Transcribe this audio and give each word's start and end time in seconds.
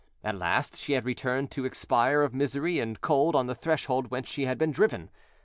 At 0.23 0.33
last, 0.39 0.77
she 0.77 0.93
had 0.93 1.05
returned 1.05 1.51
to 1.51 1.63
expire 1.63 2.23
of 2.23 2.33
misery 2.33 2.79
and 2.79 2.99
cold 3.01 3.35
on 3.35 3.45
the 3.45 3.53
threshold 3.53 4.09
whence 4.09 4.27
she 4.27 4.45
had 4.45 4.57
been 4.57 4.71
driven. 4.71 5.11